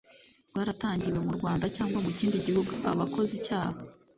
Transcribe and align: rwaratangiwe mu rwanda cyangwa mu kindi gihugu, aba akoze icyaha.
rwaratangiwe 0.49 1.19
mu 1.25 1.31
rwanda 1.37 1.65
cyangwa 1.75 1.97
mu 2.05 2.11
kindi 2.17 2.37
gihugu, 2.45 2.71
aba 2.89 3.03
akoze 3.07 3.31
icyaha. 3.39 3.77